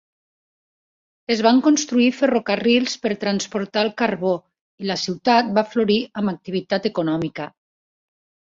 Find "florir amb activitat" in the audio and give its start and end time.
5.75-6.89